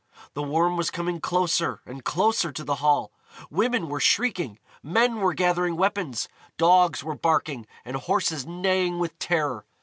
The 0.33 0.41
Worm 0.41 0.77
was 0.77 0.89
coming 0.89 1.19
closer 1.21 1.83
and 1.85 2.03
closer 2.03 2.51
to 2.51 2.63
the 2.63 2.77
Hall; 2.81 3.11
women 3.51 3.87
were 3.87 3.99
shrieking, 3.99 4.57
men 4.81 5.17
were 5.17 5.35
gathering 5.35 5.75
weapons, 5.77 6.27
dogs 6.57 7.03
were 7.03 7.13
barking 7.15 7.67
and 7.85 7.95
horses 7.97 8.43
neighing 8.43 8.97
with 8.97 9.19
terror. 9.19 9.63